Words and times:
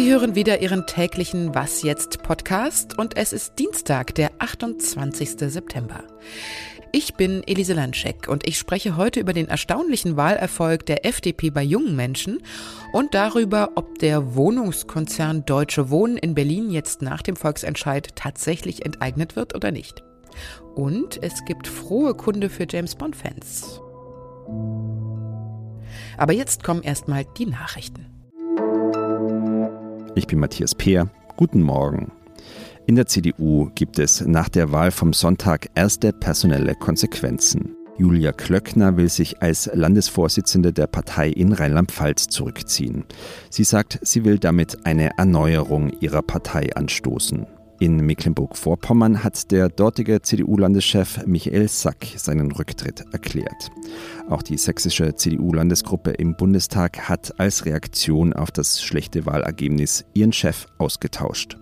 Sie 0.00 0.10
hören 0.10 0.34
wieder 0.34 0.62
Ihren 0.62 0.86
täglichen 0.86 1.54
Was 1.54 1.82
jetzt 1.82 2.22
Podcast 2.22 2.98
und 2.98 3.18
es 3.18 3.34
ist 3.34 3.58
Dienstag, 3.58 4.14
der 4.14 4.30
28. 4.38 5.32
September. 5.52 6.04
Ich 6.90 7.16
bin 7.16 7.42
Elise 7.46 7.74
Landscheck 7.74 8.26
und 8.26 8.48
ich 8.48 8.56
spreche 8.56 8.96
heute 8.96 9.20
über 9.20 9.34
den 9.34 9.46
erstaunlichen 9.48 10.16
Wahlerfolg 10.16 10.86
der 10.86 11.04
FDP 11.04 11.50
bei 11.50 11.62
jungen 11.62 11.96
Menschen 11.96 12.38
und 12.94 13.12
darüber, 13.12 13.72
ob 13.74 13.98
der 13.98 14.34
Wohnungskonzern 14.34 15.44
Deutsche 15.44 15.90
Wohnen 15.90 16.16
in 16.16 16.34
Berlin 16.34 16.70
jetzt 16.70 17.02
nach 17.02 17.20
dem 17.20 17.36
Volksentscheid 17.36 18.16
tatsächlich 18.16 18.86
enteignet 18.86 19.36
wird 19.36 19.54
oder 19.54 19.70
nicht. 19.70 20.02
Und 20.76 21.22
es 21.22 21.44
gibt 21.44 21.68
frohe 21.68 22.14
Kunde 22.14 22.48
für 22.48 22.66
James 22.66 22.94
Bond-Fans. 22.94 23.82
Aber 26.16 26.32
jetzt 26.32 26.64
kommen 26.64 26.82
erstmal 26.82 27.26
die 27.36 27.44
Nachrichten. 27.44 28.19
Ich 30.16 30.26
bin 30.26 30.40
Matthias 30.40 30.74
Peer. 30.74 31.08
Guten 31.36 31.62
Morgen. 31.62 32.10
In 32.86 32.96
der 32.96 33.06
CDU 33.06 33.70
gibt 33.74 34.00
es 34.00 34.20
nach 34.26 34.48
der 34.48 34.72
Wahl 34.72 34.90
vom 34.90 35.12
Sonntag 35.12 35.68
erste 35.76 36.12
personelle 36.12 36.74
Konsequenzen. 36.74 37.76
Julia 37.96 38.32
Klöckner 38.32 38.96
will 38.96 39.08
sich 39.08 39.40
als 39.40 39.70
Landesvorsitzende 39.72 40.72
der 40.72 40.88
Partei 40.88 41.28
in 41.28 41.52
Rheinland-Pfalz 41.52 42.26
zurückziehen. 42.26 43.04
Sie 43.50 43.64
sagt, 43.64 44.00
sie 44.02 44.24
will 44.24 44.38
damit 44.38 44.84
eine 44.84 45.16
Erneuerung 45.16 45.92
ihrer 46.00 46.22
Partei 46.22 46.74
anstoßen. 46.74 47.46
In 47.80 47.96
Mecklenburg-Vorpommern 47.96 49.24
hat 49.24 49.50
der 49.50 49.70
dortige 49.70 50.20
CDU-Landeschef 50.20 51.24
Michael 51.24 51.66
Sack 51.66 52.08
seinen 52.16 52.52
Rücktritt 52.52 53.06
erklärt. 53.10 53.70
Auch 54.28 54.42
die 54.42 54.58
sächsische 54.58 55.14
CDU-Landesgruppe 55.14 56.10
im 56.10 56.36
Bundestag 56.36 57.08
hat 57.08 57.40
als 57.40 57.64
Reaktion 57.64 58.34
auf 58.34 58.50
das 58.50 58.82
schlechte 58.82 59.24
Wahlergebnis 59.24 60.04
ihren 60.12 60.34
Chef 60.34 60.66
ausgetauscht. 60.76 61.56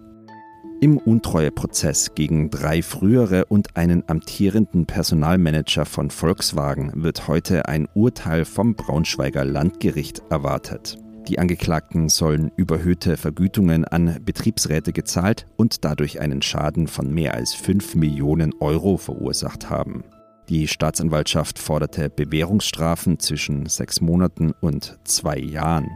Im 0.81 0.99
Untreueprozess 0.99 2.17
gegen 2.17 2.51
drei 2.51 2.83
frühere 2.83 3.45
und 3.45 3.77
einen 3.77 4.03
amtierenden 4.09 4.87
Personalmanager 4.87 5.85
von 5.85 6.11
Volkswagen 6.11 6.91
wird 6.97 7.29
heute 7.29 7.69
ein 7.69 7.87
Urteil 7.95 8.45
vom 8.45 8.75
Braunschweiger 8.75 9.45
Landgericht 9.45 10.23
erwartet. 10.31 10.99
Die 11.29 11.39
Angeklagten 11.39 12.09
sollen 12.09 12.51
überhöhte 12.57 13.19
Vergütungen 13.19 13.85
an 13.85 14.19
Betriebsräte 14.25 14.95
gezahlt 14.95 15.47
und 15.57 15.85
dadurch 15.85 16.21
einen 16.21 16.41
Schaden 16.41 16.89
von 16.89 17.13
mehr 17.13 17.35
als 17.35 17.53
5 17.53 17.97
Millionen 17.97 18.55
Euro 18.61 18.97
verursacht 18.97 19.69
haben. 19.69 20.05
Die 20.49 20.67
Staatsanwaltschaft 20.67 21.59
forderte 21.59 22.09
Bewährungsstrafen 22.09 23.19
zwischen 23.19 23.67
sechs 23.67 24.01
Monaten 24.01 24.55
und 24.63 24.99
zwei 25.05 25.37
Jahren. 25.39 25.91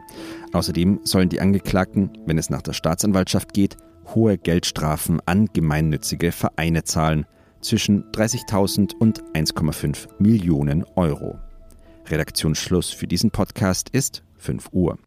Außerdem 0.53 1.01
sollen 1.05 1.31
die 1.31 1.41
Angeklagten, 1.41 2.11
wenn 2.27 2.37
es 2.37 2.51
nach 2.51 2.61
der 2.61 2.75
Staatsanwaltschaft 2.75 3.55
geht, 3.55 3.79
hohe 4.15 4.37
Geldstrafen 4.37 5.23
an 5.25 5.47
gemeinnützige 5.55 6.31
Vereine 6.33 6.85
zahlen, 6.85 7.25
zwischen 7.63 8.05
30.000 8.13 8.97
und 8.97 9.23
1,5 9.33 10.09
Millionen 10.19 10.85
Euro. 10.97 11.39
Redaktionsschluss 12.11 12.91
für 12.91 13.07
diesen 13.07 13.31
Podcast 13.31 13.89
ist 13.91 14.23
5 14.37 14.69
Uhr. 14.73 14.99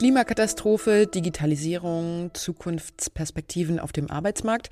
Klimakatastrophe, 0.00 1.06
Digitalisierung, 1.06 2.30
Zukunftsperspektiven 2.32 3.78
auf 3.78 3.92
dem 3.92 4.10
Arbeitsmarkt. 4.10 4.70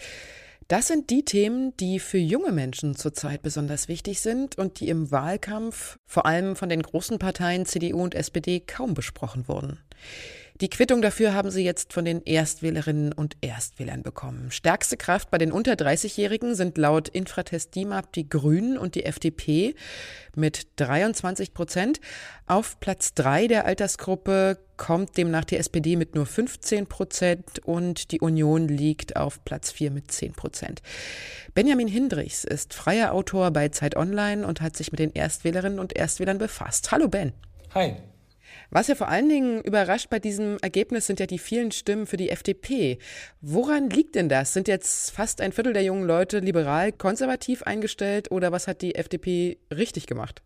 Das 0.68 0.88
sind 0.88 1.10
die 1.10 1.22
Themen, 1.22 1.76
die 1.76 2.00
für 2.00 2.16
junge 2.16 2.50
Menschen 2.50 2.96
zurzeit 2.96 3.42
besonders 3.42 3.88
wichtig 3.88 4.20
sind 4.20 4.56
und 4.56 4.80
die 4.80 4.88
im 4.88 5.10
Wahlkampf 5.10 5.98
vor 6.06 6.24
allem 6.24 6.56
von 6.56 6.70
den 6.70 6.80
großen 6.80 7.18
Parteien 7.18 7.66
CDU 7.66 8.02
und 8.02 8.14
SPD 8.14 8.60
kaum 8.60 8.94
besprochen 8.94 9.48
wurden. 9.48 9.78
Die 10.62 10.70
Quittung 10.70 11.02
dafür 11.02 11.34
haben 11.34 11.50
sie 11.50 11.62
jetzt 11.62 11.92
von 11.92 12.06
den 12.06 12.22
Erstwählerinnen 12.22 13.12
und 13.12 13.36
Erstwählern 13.42 14.02
bekommen. 14.02 14.50
Stärkste 14.50 14.96
Kraft 14.96 15.30
bei 15.30 15.36
den 15.36 15.52
unter 15.52 15.74
30-Jährigen 15.74 16.54
sind 16.54 16.78
laut 16.78 17.08
Infratest 17.10 17.74
DIMAP 17.74 18.14
die 18.14 18.30
Grünen 18.30 18.78
und 18.78 18.94
die 18.94 19.04
FDP 19.04 19.74
mit 20.34 20.68
23 20.76 21.52
Prozent. 21.52 22.00
Auf 22.46 22.80
Platz 22.80 23.12
drei 23.12 23.46
der 23.46 23.66
Altersgruppe 23.66 24.58
kommt 24.78 25.18
demnach 25.18 25.44
die 25.44 25.58
SPD 25.58 25.96
mit 25.96 26.14
nur 26.14 26.24
15 26.24 26.86
Prozent 26.86 27.58
und 27.64 28.10
die 28.12 28.20
Union 28.20 28.66
liegt 28.68 29.16
auf 29.16 29.44
Platz 29.44 29.70
vier 29.70 29.90
mit 29.90 30.10
10 30.10 30.32
Prozent. 30.32 30.80
Benjamin 31.52 31.88
Hindrichs 31.88 32.44
ist 32.44 32.72
freier 32.72 33.12
Autor 33.12 33.50
bei 33.50 33.68
Zeit 33.68 33.96
Online 33.96 34.46
und 34.46 34.62
hat 34.62 34.76
sich 34.76 34.90
mit 34.90 35.00
den 35.00 35.12
Erstwählerinnen 35.12 35.78
und 35.78 35.94
Erstwählern 35.94 36.38
befasst. 36.38 36.90
Hallo 36.92 37.08
Ben. 37.08 37.34
Hi. 37.74 37.96
Was 38.70 38.88
ja 38.88 38.94
vor 38.94 39.08
allen 39.08 39.28
Dingen 39.28 39.62
überrascht 39.62 40.10
bei 40.10 40.18
diesem 40.18 40.58
Ergebnis 40.60 41.06
sind 41.06 41.20
ja 41.20 41.26
die 41.26 41.38
vielen 41.38 41.72
Stimmen 41.72 42.06
für 42.06 42.16
die 42.16 42.30
FDP. 42.30 42.98
Woran 43.40 43.88
liegt 43.90 44.14
denn 44.14 44.28
das? 44.28 44.52
Sind 44.52 44.68
jetzt 44.68 45.10
fast 45.10 45.40
ein 45.40 45.52
Viertel 45.52 45.72
der 45.72 45.84
jungen 45.84 46.06
Leute 46.06 46.38
liberal 46.40 46.92
konservativ 46.92 47.62
eingestellt 47.62 48.30
oder 48.30 48.52
was 48.52 48.68
hat 48.68 48.82
die 48.82 48.94
FDP 48.94 49.58
richtig 49.74 50.06
gemacht? 50.06 50.42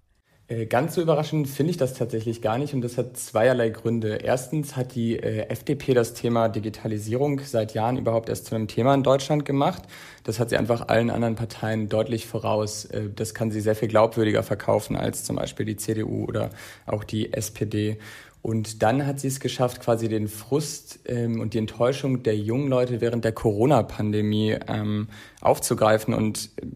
Äh, 0.48 0.66
ganz 0.66 0.94
so 0.94 1.02
überraschend 1.02 1.48
finde 1.48 1.70
ich 1.70 1.76
das 1.76 1.94
tatsächlich 1.94 2.42
gar 2.42 2.58
nicht 2.58 2.74
und 2.74 2.82
das 2.82 2.98
hat 2.98 3.16
zweierlei 3.16 3.70
Gründe. 3.70 4.16
Erstens 4.16 4.76
hat 4.76 4.94
die 4.94 5.16
äh, 5.16 5.46
FDP 5.48 5.94
das 5.94 6.14
Thema 6.14 6.48
Digitalisierung 6.48 7.40
seit 7.40 7.74
Jahren 7.74 7.96
überhaupt 7.96 8.28
erst 8.28 8.46
zu 8.46 8.54
einem 8.54 8.66
Thema 8.66 8.94
in 8.94 9.02
Deutschland 9.02 9.44
gemacht. 9.44 9.84
Das 10.24 10.40
hat 10.40 10.50
sie 10.50 10.56
einfach 10.56 10.88
allen 10.88 11.10
anderen 11.10 11.36
Parteien 11.36 11.88
deutlich 11.88 12.26
voraus. 12.26 12.86
Äh, 12.86 13.10
das 13.14 13.34
kann 13.34 13.50
sie 13.50 13.60
sehr 13.60 13.76
viel 13.76 13.88
glaubwürdiger 13.88 14.42
verkaufen 14.42 14.96
als 14.96 15.24
zum 15.24 15.36
Beispiel 15.36 15.64
die 15.64 15.76
CDU 15.76 16.24
oder 16.26 16.50
auch 16.86 17.04
die 17.04 17.32
SPD. 17.32 17.98
Und 18.42 18.82
dann 18.82 19.06
hat 19.06 19.20
sie 19.20 19.28
es 19.28 19.38
geschafft, 19.38 19.80
quasi 19.80 20.08
den 20.08 20.26
Frust 20.26 20.98
ähm, 21.06 21.40
und 21.40 21.54
die 21.54 21.58
Enttäuschung 21.58 22.24
der 22.24 22.36
jungen 22.36 22.68
Leute 22.68 23.00
während 23.00 23.24
der 23.24 23.30
Corona-Pandemie 23.30 24.56
ähm, 24.66 25.06
aufzugreifen 25.40 26.12
und 26.12 26.50
äh, 26.56 26.66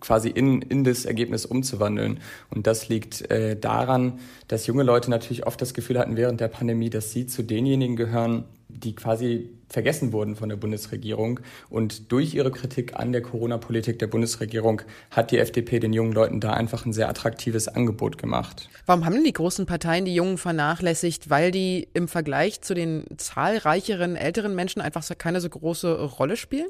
quasi 0.00 0.28
in, 0.30 0.62
in 0.62 0.82
das 0.82 1.04
Ergebnis 1.04 1.46
umzuwandeln. 1.46 2.18
Und 2.50 2.66
das 2.66 2.88
liegt 2.88 3.30
äh, 3.30 3.56
daran, 3.56 4.18
dass 4.48 4.66
junge 4.66 4.82
Leute 4.82 5.10
natürlich 5.10 5.46
oft 5.46 5.62
das 5.62 5.74
Gefühl 5.74 5.96
hatten 6.00 6.16
während 6.16 6.40
der 6.40 6.48
Pandemie, 6.48 6.90
dass 6.90 7.12
sie 7.12 7.26
zu 7.28 7.44
denjenigen 7.44 7.94
gehören, 7.94 8.42
die 8.68 8.96
quasi 8.96 9.50
vergessen 9.72 10.12
wurden 10.12 10.36
von 10.36 10.48
der 10.48 10.56
Bundesregierung. 10.56 11.40
Und 11.70 12.12
durch 12.12 12.34
ihre 12.34 12.50
Kritik 12.50 12.96
an 12.96 13.12
der 13.12 13.22
Corona-Politik 13.22 13.98
der 13.98 14.06
Bundesregierung 14.06 14.82
hat 15.10 15.30
die 15.30 15.38
FDP 15.38 15.80
den 15.80 15.92
jungen 15.92 16.12
Leuten 16.12 16.40
da 16.40 16.52
einfach 16.52 16.86
ein 16.86 16.92
sehr 16.92 17.08
attraktives 17.08 17.68
Angebot 17.68 18.18
gemacht. 18.18 18.68
Warum 18.86 19.04
haben 19.04 19.24
die 19.24 19.32
großen 19.32 19.66
Parteien 19.66 20.04
die 20.04 20.14
Jungen 20.14 20.38
vernachlässigt? 20.38 21.30
Weil 21.30 21.50
die 21.50 21.88
im 21.94 22.08
Vergleich 22.08 22.60
zu 22.60 22.74
den 22.74 23.04
zahlreicheren 23.16 24.16
älteren 24.16 24.54
Menschen 24.54 24.82
einfach 24.82 25.02
keine 25.18 25.40
so 25.40 25.48
große 25.48 26.00
Rolle 26.02 26.36
spielen? 26.36 26.68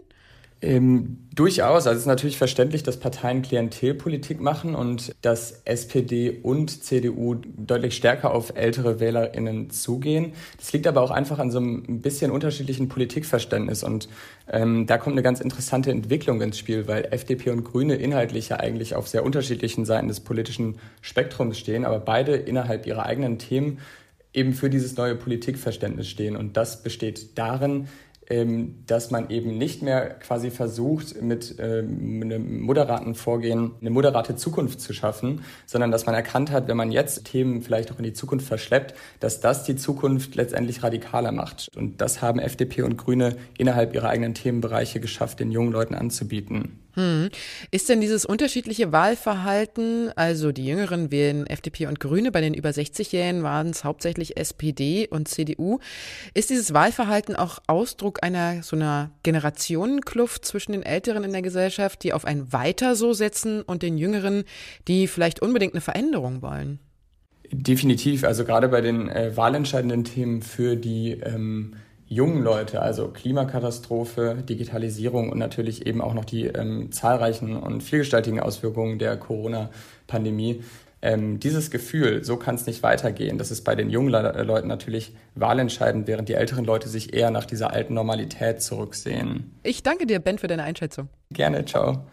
Ähm, 0.62 1.18
durchaus. 1.34 1.88
Also 1.88 1.96
es 1.96 1.98
ist 2.02 2.06
natürlich 2.06 2.38
verständlich, 2.38 2.84
dass 2.84 2.98
Parteien 2.98 3.42
Klientelpolitik 3.42 4.40
machen 4.40 4.76
und 4.76 5.12
dass 5.20 5.62
SPD 5.64 6.30
und 6.30 6.84
CDU 6.84 7.34
deutlich 7.34 7.96
stärker 7.96 8.32
auf 8.32 8.52
ältere 8.54 9.00
WählerInnen 9.00 9.70
zugehen. 9.70 10.34
Das 10.58 10.72
liegt 10.72 10.86
aber 10.86 11.02
auch 11.02 11.10
einfach 11.10 11.40
an 11.40 11.50
so 11.50 11.58
einem 11.58 12.00
bisschen 12.00 12.30
unterschiedlichen 12.30 12.88
Politikverständnis 12.88 13.82
und 13.82 14.08
ähm, 14.48 14.86
da 14.86 14.98
kommt 14.98 15.14
eine 15.14 15.22
ganz 15.22 15.40
interessante 15.40 15.90
Entwicklung 15.90 16.40
ins 16.40 16.58
Spiel, 16.58 16.86
weil 16.86 17.08
FDP 17.10 17.50
und 17.50 17.64
Grüne 17.64 17.96
inhaltlich 17.96 18.50
ja 18.50 18.60
eigentlich 18.60 18.94
auf 18.94 19.08
sehr 19.08 19.24
unterschiedlichen 19.24 19.84
Seiten 19.84 20.06
des 20.06 20.20
politischen 20.20 20.78
Spektrums 21.00 21.58
stehen, 21.58 21.84
aber 21.84 21.98
beide 21.98 22.36
innerhalb 22.36 22.86
ihrer 22.86 23.06
eigenen 23.06 23.38
Themen 23.38 23.78
eben 24.32 24.52
für 24.52 24.70
dieses 24.70 24.96
neue 24.96 25.16
Politikverständnis 25.16 26.08
stehen. 26.08 26.36
Und 26.36 26.56
das 26.56 26.82
besteht 26.82 27.36
darin, 27.36 27.88
dass 28.86 29.10
man 29.10 29.30
eben 29.30 29.58
nicht 29.58 29.82
mehr 29.82 30.10
quasi 30.10 30.50
versucht, 30.50 31.20
mit 31.20 31.56
ähm, 31.58 32.20
einem 32.22 32.60
moderaten 32.62 33.14
Vorgehen 33.14 33.72
eine 33.80 33.90
moderate 33.90 34.36
Zukunft 34.36 34.80
zu 34.80 34.92
schaffen, 34.92 35.44
sondern 35.66 35.90
dass 35.90 36.06
man 36.06 36.14
erkannt 36.14 36.50
hat, 36.50 36.68
wenn 36.68 36.76
man 36.76 36.92
jetzt 36.92 37.24
Themen 37.24 37.62
vielleicht 37.62 37.92
auch 37.92 37.98
in 37.98 38.04
die 38.04 38.12
Zukunft 38.12 38.46
verschleppt, 38.46 38.94
dass 39.20 39.40
das 39.40 39.64
die 39.64 39.76
Zukunft 39.76 40.34
letztendlich 40.34 40.82
radikaler 40.82 41.32
macht. 41.32 41.68
Und 41.76 42.00
das 42.00 42.22
haben 42.22 42.38
FDP 42.38 42.82
und 42.82 42.96
Grüne 42.96 43.36
innerhalb 43.58 43.94
ihrer 43.94 44.08
eigenen 44.08 44.34
Themenbereiche 44.34 45.00
geschafft, 45.00 45.40
den 45.40 45.50
jungen 45.50 45.72
Leuten 45.72 45.94
anzubieten. 45.94 46.81
Hm. 46.94 47.30
Ist 47.70 47.88
denn 47.88 48.00
dieses 48.00 48.26
unterschiedliche 48.26 48.92
Wahlverhalten, 48.92 50.10
also 50.14 50.52
die 50.52 50.66
Jüngeren 50.66 51.10
wählen 51.10 51.46
FDP 51.46 51.86
und 51.86 52.00
Grüne, 52.00 52.30
bei 52.30 52.40
den 52.40 52.54
über 52.54 52.68
60-Jährigen 52.68 53.42
waren 53.42 53.70
es 53.70 53.84
hauptsächlich 53.84 54.36
SPD 54.36 55.08
und 55.08 55.28
CDU, 55.28 55.78
ist 56.34 56.50
dieses 56.50 56.74
Wahlverhalten 56.74 57.34
auch 57.34 57.60
Ausdruck 57.66 58.22
einer 58.22 58.62
so 58.62 58.76
einer 58.76 59.10
Generationenkluft 59.22 60.44
zwischen 60.44 60.72
den 60.72 60.82
Älteren 60.82 61.24
in 61.24 61.32
der 61.32 61.42
Gesellschaft, 61.42 62.02
die 62.02 62.12
auf 62.12 62.24
ein 62.24 62.52
Weiter 62.52 62.94
so 62.94 63.14
setzen 63.14 63.62
und 63.62 63.82
den 63.82 63.96
Jüngeren, 63.96 64.44
die 64.86 65.06
vielleicht 65.06 65.40
unbedingt 65.40 65.74
eine 65.74 65.80
Veränderung 65.80 66.42
wollen? 66.42 66.78
Definitiv. 67.50 68.24
Also 68.24 68.44
gerade 68.44 68.68
bei 68.68 68.80
den 68.80 69.08
äh, 69.08 69.36
wahlentscheidenden 69.36 70.04
Themen 70.04 70.42
für 70.42 70.76
die 70.76 71.12
ähm, 71.12 71.74
jungen 72.12 72.42
Leute, 72.42 72.82
also 72.82 73.08
Klimakatastrophe, 73.08 74.36
Digitalisierung 74.48 75.30
und 75.30 75.38
natürlich 75.38 75.86
eben 75.86 76.00
auch 76.00 76.14
noch 76.14 76.24
die 76.24 76.46
ähm, 76.46 76.92
zahlreichen 76.92 77.56
und 77.56 77.82
vielgestaltigen 77.82 78.40
Auswirkungen 78.40 78.98
der 78.98 79.16
Corona-Pandemie, 79.16 80.62
ähm, 81.00 81.40
dieses 81.40 81.70
Gefühl, 81.70 82.22
so 82.22 82.36
kann 82.36 82.54
es 82.54 82.66
nicht 82.66 82.82
weitergehen, 82.82 83.38
das 83.38 83.50
ist 83.50 83.62
bei 83.64 83.74
den 83.74 83.90
jungen 83.90 84.10
Le 84.10 84.42
Leuten 84.44 84.68
natürlich 84.68 85.16
wahlentscheidend, 85.34 86.06
während 86.06 86.28
die 86.28 86.34
älteren 86.34 86.64
Leute 86.64 86.88
sich 86.88 87.14
eher 87.14 87.30
nach 87.30 87.46
dieser 87.46 87.72
alten 87.72 87.94
Normalität 87.94 88.62
zurücksehen. 88.62 89.58
Ich 89.62 89.82
danke 89.82 90.06
dir, 90.06 90.20
Ben, 90.20 90.38
für 90.38 90.46
deine 90.46 90.62
Einschätzung. 90.62 91.08
Gerne, 91.32 91.64
ciao. 91.64 92.06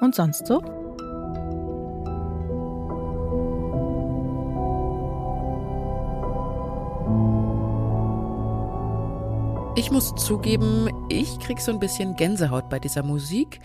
Und 0.00 0.14
sonst 0.14 0.46
so? 0.46 0.81
Muss 10.02 10.16
zugeben, 10.16 10.88
ich 11.10 11.38
krieg 11.38 11.60
so 11.60 11.70
ein 11.70 11.78
bisschen 11.78 12.16
Gänsehaut 12.16 12.68
bei 12.68 12.80
dieser 12.80 13.04
Musik. 13.04 13.60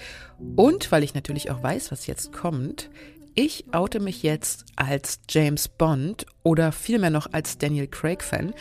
Und 0.55 0.91
weil 0.91 1.03
ich 1.03 1.15
natürlich 1.15 1.49
auch 1.49 1.63
weiß, 1.63 1.91
was 1.91 2.05
jetzt 2.05 2.31
kommt, 2.31 2.91
ich 3.33 3.65
oute 3.71 3.99
mich 3.99 4.21
jetzt 4.21 4.65
als 4.75 5.19
James 5.27 5.67
Bond 5.67 6.27
oder 6.43 6.71
vielmehr 6.71 7.09
noch 7.09 7.33
als 7.33 7.57
Daniel 7.57 7.87
Craig-Fan. 7.87 8.53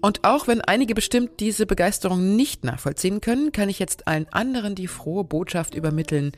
Und 0.00 0.22
auch 0.22 0.46
wenn 0.46 0.60
einige 0.60 0.94
bestimmt 0.94 1.40
diese 1.40 1.66
Begeisterung 1.66 2.36
nicht 2.36 2.62
nachvollziehen 2.64 3.20
können, 3.20 3.50
kann 3.50 3.68
ich 3.68 3.80
jetzt 3.80 4.06
allen 4.06 4.28
anderen 4.28 4.76
die 4.76 4.86
frohe 4.86 5.24
Botschaft 5.24 5.74
übermitteln. 5.74 6.30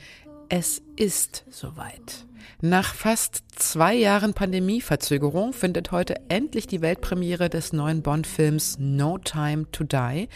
Es 0.54 0.82
ist 0.96 1.46
soweit. 1.48 2.26
Nach 2.60 2.94
fast 2.94 3.42
zwei 3.56 3.94
Jahren 3.94 4.34
Pandemieverzögerung 4.34 5.54
findet 5.54 5.92
heute 5.92 6.16
endlich 6.28 6.66
die 6.66 6.82
Weltpremiere 6.82 7.48
des 7.48 7.72
neuen 7.72 8.02
Bond-Films 8.02 8.76
No 8.78 9.16
Time 9.16 9.64
to 9.72 9.84
Die 9.84 10.28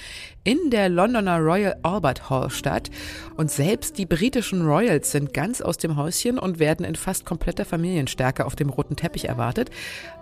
in 0.42 0.70
der 0.70 0.88
Londoner 0.88 1.38
Royal 1.38 1.76
Albert 1.82 2.30
Hall 2.30 2.48
statt. 2.48 2.90
Und 3.36 3.50
selbst 3.50 3.98
die 3.98 4.06
britischen 4.06 4.66
Royals 4.66 5.12
sind 5.12 5.34
ganz 5.34 5.60
aus 5.60 5.76
dem 5.76 5.96
Häuschen 5.96 6.38
und 6.38 6.58
werden 6.58 6.86
in 6.86 6.94
fast 6.94 7.26
kompletter 7.26 7.66
Familienstärke 7.66 8.46
auf 8.46 8.56
dem 8.56 8.70
roten 8.70 8.96
Teppich 8.96 9.28
erwartet. 9.28 9.68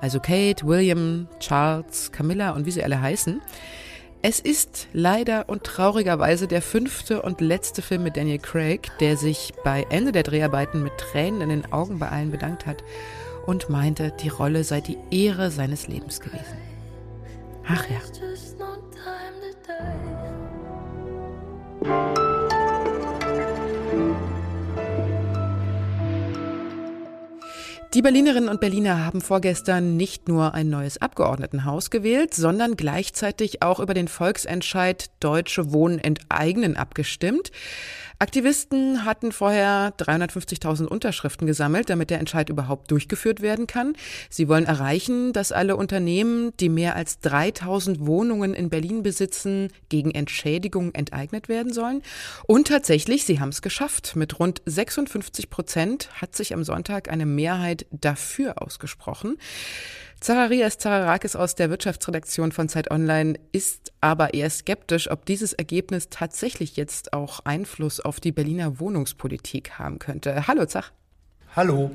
Also 0.00 0.18
Kate, 0.18 0.66
William, 0.66 1.28
Charles, 1.38 2.10
Camilla 2.10 2.50
und 2.50 2.66
wie 2.66 2.72
sie 2.72 2.82
alle 2.82 3.00
heißen. 3.00 3.40
Es 4.26 4.40
ist 4.40 4.88
leider 4.94 5.50
und 5.50 5.64
traurigerweise 5.64 6.48
der 6.48 6.62
fünfte 6.62 7.20
und 7.20 7.42
letzte 7.42 7.82
Film 7.82 8.04
mit 8.04 8.16
Daniel 8.16 8.38
Craig, 8.38 8.90
der 8.98 9.18
sich 9.18 9.52
bei 9.64 9.86
Ende 9.90 10.12
der 10.12 10.22
Dreharbeiten 10.22 10.82
mit 10.82 10.96
Tränen 10.96 11.42
in 11.42 11.50
den 11.50 11.72
Augen 11.74 11.98
bei 11.98 12.08
allen 12.08 12.30
bedankt 12.30 12.64
hat 12.64 12.82
und 13.44 13.68
meinte, 13.68 14.14
die 14.22 14.30
Rolle 14.30 14.64
sei 14.64 14.80
die 14.80 14.96
Ehre 15.10 15.50
seines 15.50 15.88
Lebens 15.88 16.20
gewesen. 16.20 16.56
Ach 17.68 17.84
ja. 17.90 17.98
Die 27.94 28.02
Berlinerinnen 28.02 28.48
und 28.48 28.60
Berliner 28.60 29.06
haben 29.06 29.20
vorgestern 29.20 29.96
nicht 29.96 30.26
nur 30.26 30.52
ein 30.52 30.68
neues 30.68 31.00
Abgeordnetenhaus 31.00 31.90
gewählt, 31.90 32.34
sondern 32.34 32.76
gleichzeitig 32.76 33.62
auch 33.62 33.78
über 33.78 33.94
den 33.94 34.08
Volksentscheid 34.08 35.12
Deutsche 35.20 35.72
Wohnen 35.72 36.00
enteignen 36.00 36.76
abgestimmt. 36.76 37.52
Aktivisten 38.18 39.04
hatten 39.04 39.32
vorher 39.32 39.92
350.000 39.98 40.86
Unterschriften 40.86 41.46
gesammelt, 41.46 41.90
damit 41.90 42.10
der 42.10 42.20
Entscheid 42.20 42.48
überhaupt 42.48 42.90
durchgeführt 42.90 43.42
werden 43.42 43.66
kann. 43.66 43.94
Sie 44.30 44.48
wollen 44.48 44.66
erreichen, 44.66 45.32
dass 45.32 45.52
alle 45.52 45.76
Unternehmen, 45.76 46.52
die 46.58 46.68
mehr 46.68 46.94
als 46.96 47.18
3000 47.20 48.06
Wohnungen 48.06 48.54
in 48.54 48.70
Berlin 48.70 49.02
besitzen, 49.02 49.68
gegen 49.88 50.12
Entschädigung 50.12 50.94
enteignet 50.94 51.48
werden 51.48 51.72
sollen. 51.72 52.02
Und 52.46 52.68
tatsächlich, 52.68 53.24
sie 53.24 53.40
haben 53.40 53.48
es 53.48 53.62
geschafft. 53.62 54.14
Mit 54.14 54.38
rund 54.38 54.62
56 54.64 55.50
Prozent 55.50 56.08
hat 56.14 56.36
sich 56.36 56.54
am 56.54 56.62
Sonntag 56.62 57.10
eine 57.10 57.26
Mehrheit 57.26 57.83
dafür 57.90 58.62
ausgesprochen. 58.62 59.36
Zacharias 60.20 60.78
Zaharakis 60.78 61.36
aus 61.36 61.54
der 61.54 61.68
Wirtschaftsredaktion 61.68 62.50
von 62.50 62.68
Zeit 62.68 62.90
Online 62.90 63.38
ist 63.52 63.92
aber 64.00 64.32
eher 64.32 64.48
skeptisch, 64.48 65.10
ob 65.10 65.26
dieses 65.26 65.52
Ergebnis 65.52 66.08
tatsächlich 66.08 66.76
jetzt 66.76 67.12
auch 67.12 67.40
Einfluss 67.40 68.00
auf 68.00 68.20
die 68.20 68.32
Berliner 68.32 68.80
Wohnungspolitik 68.80 69.78
haben 69.78 69.98
könnte. 69.98 70.46
Hallo 70.46 70.64
Zach. 70.64 70.92
Hallo. 71.54 71.90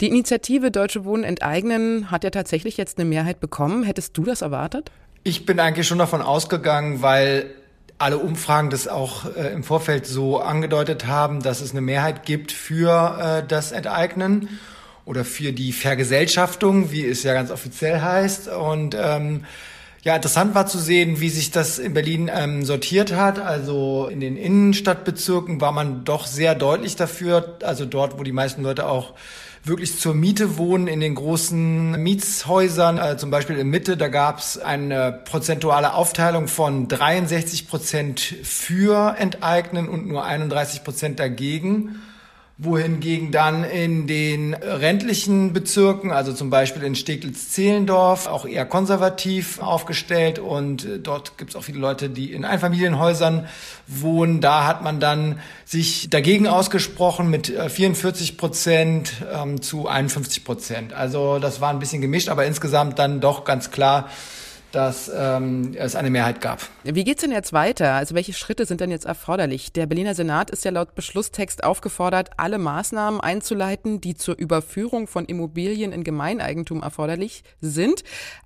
Die 0.00 0.08
Initiative 0.08 0.70
Deutsche 0.70 1.04
Wohnen 1.04 1.24
enteignen 1.24 2.10
hat 2.10 2.24
ja 2.24 2.30
tatsächlich 2.30 2.76
jetzt 2.76 2.98
eine 2.98 3.08
Mehrheit 3.08 3.40
bekommen. 3.40 3.82
Hättest 3.82 4.16
du 4.16 4.24
das 4.24 4.40
erwartet? 4.42 4.90
Ich 5.22 5.44
bin 5.44 5.60
eigentlich 5.60 5.86
schon 5.86 5.98
davon 5.98 6.22
ausgegangen, 6.22 7.02
weil 7.02 7.50
alle 7.98 8.18
Umfragen 8.18 8.70
das 8.70 8.88
auch 8.88 9.24
äh, 9.36 9.52
im 9.52 9.62
Vorfeld 9.62 10.06
so 10.06 10.38
angedeutet 10.38 11.06
haben, 11.06 11.42
dass 11.42 11.60
es 11.60 11.72
eine 11.72 11.80
Mehrheit 11.80 12.24
gibt 12.24 12.52
für 12.52 13.18
äh, 13.18 13.46
das 13.46 13.72
Enteignen 13.72 14.48
oder 15.06 15.24
für 15.24 15.52
die 15.52 15.72
Vergesellschaftung, 15.72 16.92
wie 16.92 17.06
es 17.06 17.22
ja 17.22 17.32
ganz 17.32 17.50
offiziell 17.50 18.00
heißt. 18.02 18.48
Und 18.48 18.94
ähm, 19.00 19.44
ja, 20.02 20.16
interessant 20.16 20.54
war 20.54 20.66
zu 20.66 20.78
sehen, 20.78 21.20
wie 21.20 21.30
sich 21.30 21.52
das 21.52 21.78
in 21.78 21.94
Berlin 21.94 22.30
ähm, 22.32 22.64
sortiert 22.64 23.14
hat. 23.14 23.38
Also 23.38 24.08
in 24.10 24.20
den 24.20 24.36
Innenstadtbezirken 24.36 25.60
war 25.60 25.72
man 25.72 26.04
doch 26.04 26.26
sehr 26.26 26.54
deutlich 26.54 26.96
dafür. 26.96 27.56
Also 27.62 27.86
dort, 27.86 28.18
wo 28.18 28.24
die 28.24 28.32
meisten 28.32 28.62
Leute 28.62 28.88
auch 28.88 29.14
wirklich 29.62 29.98
zur 29.98 30.14
Miete 30.14 30.58
wohnen, 30.58 30.88
in 30.88 31.00
den 31.00 31.14
großen 31.14 32.02
Mietshäusern, 32.02 32.98
äh, 32.98 33.16
zum 33.16 33.30
Beispiel 33.30 33.58
in 33.58 33.68
Mitte, 33.68 33.96
da 33.96 34.08
gab 34.08 34.38
es 34.40 34.58
eine 34.58 35.20
prozentuale 35.24 35.94
Aufteilung 35.94 36.48
von 36.48 36.88
63 36.88 37.68
Prozent 37.68 38.20
für 38.20 39.16
Enteignen 39.18 39.88
und 39.88 40.08
nur 40.08 40.24
31 40.24 40.82
Prozent 40.82 41.20
dagegen 41.20 42.00
wohingegen 42.58 43.32
dann 43.32 43.64
in 43.64 44.06
den 44.06 44.54
rentlichen 44.54 45.52
Bezirken, 45.52 46.10
also 46.10 46.32
zum 46.32 46.48
Beispiel 46.48 46.82
in 46.84 46.94
Steglitz-Zehlendorf, 46.94 48.26
auch 48.28 48.46
eher 48.46 48.64
konservativ 48.64 49.60
aufgestellt 49.60 50.38
und 50.38 50.84
äh, 50.86 50.98
dort 50.98 51.36
gibt 51.36 51.50
es 51.50 51.56
auch 51.56 51.64
viele 51.64 51.78
Leute, 51.78 52.08
die 52.08 52.32
in 52.32 52.46
Einfamilienhäusern 52.46 53.46
wohnen. 53.86 54.40
Da 54.40 54.66
hat 54.66 54.82
man 54.82 55.00
dann 55.00 55.38
sich 55.66 56.08
dagegen 56.08 56.46
ausgesprochen 56.46 57.28
mit 57.28 57.48
44 57.48 58.32
äh, 58.32 58.36
Prozent 58.36 59.12
ähm, 59.30 59.60
zu 59.60 59.86
51 59.86 60.42
Prozent. 60.44 60.92
Also 60.94 61.38
das 61.38 61.60
war 61.60 61.68
ein 61.68 61.78
bisschen 61.78 62.00
gemischt, 62.00 62.30
aber 62.30 62.46
insgesamt 62.46 62.98
dann 62.98 63.20
doch 63.20 63.44
ganz 63.44 63.70
klar 63.70 64.08
dass 64.76 65.10
ähm, 65.14 65.72
es 65.74 65.96
eine 65.96 66.10
Mehrheit 66.10 66.42
gab. 66.42 66.60
Wie 66.84 67.02
geht's 67.02 67.22
denn 67.22 67.32
jetzt 67.32 67.54
weiter? 67.54 67.94
Also 67.94 68.14
welche 68.14 68.34
Schritte 68.34 68.66
sind 68.66 68.82
denn 68.82 68.90
jetzt 68.90 69.06
erforderlich? 69.06 69.72
Der 69.72 69.86
Berliner 69.86 70.14
Senat 70.14 70.50
ist 70.50 70.66
ja 70.66 70.70
laut 70.70 70.94
Beschlusstext 70.94 71.64
aufgefordert, 71.64 72.32
alle 72.36 72.58
Maßnahmen 72.58 73.18
einzuleiten, 73.18 74.02
die 74.02 74.16
zur 74.16 74.36
Überführung 74.36 75.06
von 75.06 75.24
Immobilien 75.24 75.92
in 75.92 76.04
Gemeineigentum 76.04 76.82
erforderlich 76.82 77.42
sind. 77.62 78.04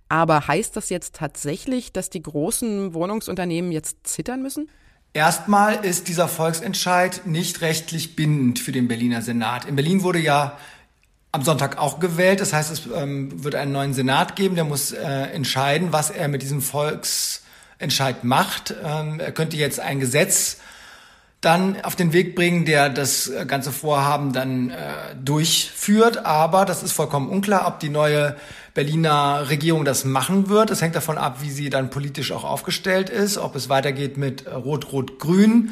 Aber 0.09 0.47
heißt 0.47 0.77
das 0.77 0.89
jetzt 0.89 1.17
tatsächlich, 1.17 1.93
dass 1.93 2.11
die 2.11 2.23
großen 2.23 2.95
Wohnungsunternehmen 2.95 3.73
jetzt 3.73 4.07
zittern 4.07 4.41
müssen? 4.41 4.71
Erstmal 5.13 5.85
ist 5.85 6.07
dieser 6.07 6.29
Volksentscheid 6.29 7.23
nicht 7.25 7.61
rechtlich 7.61 8.15
bindend 8.15 8.61
für 8.61 8.71
den 8.71 8.87
Berliner 8.87 9.23
Senat. 9.23 9.65
In 9.65 9.75
Berlin 9.75 10.05
wurde 10.05 10.21
ja 10.21 10.57
am 11.33 11.43
Sonntag 11.43 11.79
auch 11.79 12.01
gewählt. 12.01 12.41
Das 12.41 12.53
heißt, 12.53 12.71
es 12.71 12.83
ähm, 12.95 13.45
wird 13.45 13.55
einen 13.55 13.73
neuen 13.73 13.95
Senat 13.95 14.37
geben, 14.37 14.55
der 14.55 14.65
muss 14.65 14.93
äh, 14.93 15.07
entscheiden, 15.33 15.93
was 15.93 16.11
er 16.11 16.29
mit 16.29 16.43
diesem 16.43 16.61
Volksentscheid 16.61 18.25
macht. 18.25 18.75
Ähm, 18.85 19.21
er 19.21 19.33
könnte 19.33 19.57
jetzt 19.57 19.81
ein 19.81 20.01
Gesetz 20.01 20.59
dann 21.41 21.81
auf 21.83 21.97
den 21.97 22.13
Weg 22.13 22.37
bringen, 22.37 22.67
der 22.67 22.91
das 22.91 23.33
ganze 23.47 23.73
Vorhaben 23.73 24.33
dann 24.33 24.71
äh, 24.71 24.75
durchführt. 25.23 26.27
Aber 26.27 26.67
das 26.67 26.83
ist 26.83 26.93
vollkommen 26.93 27.31
unklar, 27.31 27.67
ob 27.67 27.81
die 27.81 27.89
neue 27.89 28.37
Berliner 28.75 29.49
Regierung 29.49 29.85
das 29.85 30.05
machen 30.05 30.49
wird. 30.49 30.71
Es 30.71 30.83
hängt 30.83 30.97
davon 30.97 31.17
ab, 31.17 31.39
wie 31.41 31.51
sie 31.51 31.71
dann 31.71 31.91
politisch 31.91 32.33
auch 32.33 32.45
aufgestellt 32.45 33.09
ist, 33.09 33.39
ob 33.39 33.57
es 33.57 33.69
weitergeht 33.69 34.19
mit 34.19 34.47
Rot-Rot-Grün. 34.47 35.71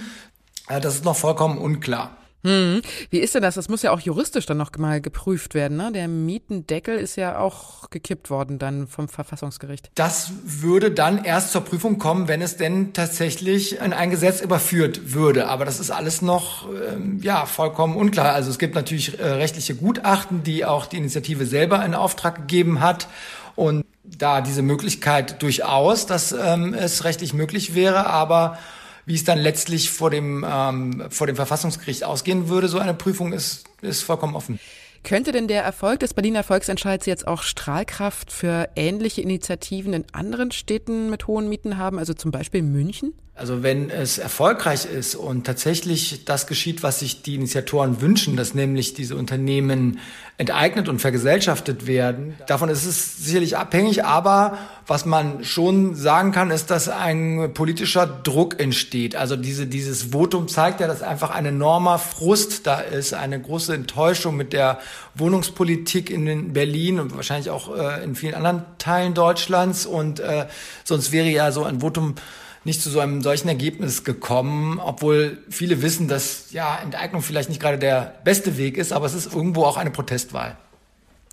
Äh, 0.69 0.81
das 0.81 0.95
ist 0.95 1.05
noch 1.05 1.17
vollkommen 1.17 1.59
unklar. 1.59 2.18
Hm. 2.45 2.83
Wie 3.11 3.19
ist 3.19 3.35
denn 3.35 3.43
das? 3.43 3.57
Das 3.57 3.69
muss 3.69 3.83
ja 3.83 3.91
auch 3.91 3.99
juristisch 3.99 4.47
dann 4.47 4.59
noch 4.59 4.71
mal 4.79 5.01
geprüft 5.01 5.55
werden. 5.55 5.77
Ne? 5.77 5.91
Der 5.93 6.07
Mietendeckel 6.07 6.97
ist 6.97 7.17
ja 7.17 7.39
auch 7.39 7.91
gekippt 7.91 8.31
worden 8.31 8.59
dann 8.61 8.87
vom 8.87 9.09
Verfassungsgericht. 9.09 9.91
Das 9.97 10.31
würde 10.45 10.93
dann 10.93 11.25
erst 11.25 11.51
zur 11.51 11.63
Prüfung 11.63 11.99
kommen, 11.99 12.29
wenn 12.29 12.41
es 12.41 12.57
denn 12.57 12.93
tatsächlich 12.93 13.81
in 13.81 13.93
ein 13.93 14.11
Gesetz 14.11 14.41
überführt 14.41 15.15
würde. 15.15 15.49
Aber 15.49 15.65
das 15.65 15.81
ist 15.81 15.91
alles 15.91 16.23
noch 16.23 16.69
ähm, 16.69 17.19
ja 17.23 17.45
vollkommen 17.45 17.97
unklar. 17.97 18.33
Also 18.33 18.51
es 18.51 18.59
gibt 18.59 18.77
natürlich 18.77 19.19
äh, 19.19 19.25
rechtliche 19.25 19.75
Gutachten, 19.75 20.45
die 20.45 20.65
auch 20.65 20.87
die 20.87 20.99
Initiative 20.99 21.45
selber 21.45 21.85
in 21.85 21.95
Auftrag 21.95 22.37
gegeben 22.37 22.81
hat. 22.81 23.09
Und 23.57 23.85
da 24.05 24.41
diese 24.41 24.63
Möglichkeit 24.63 25.43
durchaus, 25.43 26.07
dass 26.07 26.31
ähm, 26.33 26.73
es 26.73 27.03
rechtlich 27.03 27.35
möglich 27.35 27.75
wäre, 27.75 28.07
aber 28.07 28.59
wie 29.09 29.15
es 29.15 29.25
dann 29.25 29.39
letztlich 29.39 29.91
vor 29.91 30.11
dem, 30.11 30.45
ähm, 30.47 31.05
vor 31.09 31.27
dem 31.27 31.35
Verfassungsgericht 31.35 32.05
ausgehen 32.05 32.49
würde, 32.49 32.69
so 32.69 32.79
eine 32.79 32.93
Prüfung 32.93 33.33
ist, 33.33 33.65
ist 33.81 34.03
vollkommen 34.03 34.37
offen. 34.37 34.61
Könnte 35.03 35.33
denn 35.33 35.49
der 35.49 35.63
Erfolg 35.63 36.01
des 36.01 36.13
Berliner 36.13 36.43
Volksentscheids 36.43 37.07
jetzt 37.07 37.27
auch 37.27 37.43
Strahlkraft 37.43 38.31
für 38.31 38.69
ähnliche 38.77 39.23
Initiativen 39.23 39.95
in 39.95 40.05
anderen 40.13 40.51
Städten 40.51 41.09
mit 41.09 41.27
hohen 41.27 41.49
Mieten 41.49 41.79
haben, 41.79 41.99
also 41.99 42.13
zum 42.13 42.33
Beispiel 42.33 42.63
München? 42.63 43.15
Also 43.39 43.63
wenn 43.63 43.89
es 43.89 44.19
erfolgreich 44.19 44.85
ist 44.85 45.15
und 45.15 45.47
tatsächlich 45.47 46.25
das 46.25 46.49
geschieht, 46.49 46.83
was 46.83 46.99
sich 46.99 47.23
die 47.23 47.37
Initiatoren 47.37 48.01
wünschen, 48.01 48.37
dass 48.37 48.53
nämlich 48.53 48.95
diese 48.95 49.15
Unternehmen 49.15 50.01
enteignet 50.39 50.89
und 50.89 51.01
vergesellschaftet 51.01 51.87
werden, 51.87 52.37
davon 52.49 52.69
ist 52.69 52.85
es 52.85 53.17
sicherlich 53.17 53.57
abhängig. 53.57 54.05
Aber 54.05 54.59
was 54.89 55.07
man 55.07 55.45
schon 55.45 55.95
sagen 55.95 56.33
kann, 56.33 56.51
ist, 56.51 56.71
dass 56.71 56.89
ein 56.89 57.53
politischer 57.55 58.07
Druck 58.07 58.59
entsteht. 58.59 59.15
Also 59.15 59.37
diese, 59.37 59.67
dieses 59.67 60.13
Votum 60.13 60.49
zeigt 60.49 60.81
ja, 60.81 60.89
dass 60.89 61.03
einfach 61.03 61.31
ein 61.31 61.47
enormer 61.47 61.99
Frust 62.01 62.67
da 62.67 62.81
ist, 62.81 63.15
eine 63.15 63.41
große 63.41 63.73
Enttäuschung 63.73 64.37
mit 64.37 64.53
der 64.53 64.81
Wohnungspolitik 65.15 66.11
in 66.11 66.53
Berlin 66.53 66.99
und 66.99 67.15
wahrscheinlich 67.15 67.51
auch 67.51 67.77
äh, 67.77 68.03
in 68.03 68.17
vielen 68.17 68.35
anderen 68.35 68.65
Teilen 68.79 69.15
Deutschlands. 69.15 69.87
Und 69.87 70.19
äh, 70.19 70.47
sonst 70.83 71.13
wäre 71.13 71.29
ja 71.29 71.53
so 71.53 71.63
ein 71.63 71.81
Votum 71.83 72.17
nicht 72.65 72.83
zu 72.83 72.91
so 72.91 73.01
einem 73.01 73.23
solchen 73.23 73.49
Ergebnis 73.49 74.05
gekommen, 74.05 74.79
obwohl 74.79 75.39
viele 75.49 75.83
wissen, 75.83 76.09
dass 76.09 76.53
ja 76.53 76.79
Enteignung 76.79 77.23
vielleicht 77.23 77.49
nicht 77.49 77.61
gerade 77.61 77.79
der 77.79 78.15
beste 78.25 78.57
Weg 78.59 78.77
ist, 78.77 78.93
aber 78.93 79.07
es 79.07 79.15
ist 79.15 79.33
irgendwo 79.33 79.65
auch 79.65 79.77
eine 79.77 79.91
Protestwahl. 79.91 80.57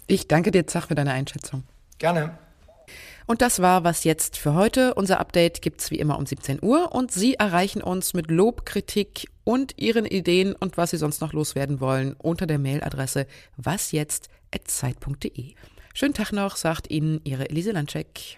Ich 0.08 0.28
danke 0.28 0.52
dir, 0.52 0.68
Zach, 0.68 0.88
für 0.88 0.96
deine 0.96 1.12
Einschätzung. 1.12 1.64
Gerne. 1.98 2.38
Und 3.28 3.42
das 3.42 3.60
war 3.62 3.84
was 3.84 4.04
jetzt 4.04 4.38
für 4.38 4.54
heute. 4.54 4.94
Unser 4.94 5.20
Update 5.20 5.62
gibt's 5.62 5.90
wie 5.90 5.98
immer 5.98 6.18
um 6.20 6.26
17 6.26 6.60
Uhr 6.62 6.94
und 6.94 7.12
Sie 7.12 7.34
erreichen 7.36 7.82
uns 7.82 8.14
mit 8.14 8.30
Lob, 8.30 8.66
Kritik 8.66 9.28
und 9.44 9.74
Ihren 9.78 10.06
Ideen 10.06 10.54
und 10.54 10.78
was 10.78 10.92
Sie 10.92 10.98
sonst 10.98 11.22
noch 11.22 11.34
loswerden 11.34 11.80
wollen 11.80 12.14
unter 12.14 12.46
der 12.46 12.60
Mailadresse 12.60 13.26
wasjetzt@zeit.de. 13.58 15.56
Schönen 15.94 16.14
Tag 16.14 16.34
noch, 16.34 16.56
sagt 16.56 16.92
Ihnen 16.92 17.22
Ihre 17.24 17.50
Elise 17.50 17.72
Landcheck. 17.72 18.38